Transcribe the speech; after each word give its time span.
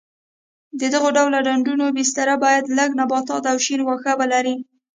د 0.79 0.81
دغه 0.93 1.09
ډول 1.17 1.33
ډنډونو 1.47 1.85
بستره 1.97 2.35
باید 2.43 2.73
لږ 2.77 2.89
نباتات 2.99 3.43
او 3.51 3.57
شین 3.65 3.81
واښه 3.83 4.13
ولري. 4.21 4.55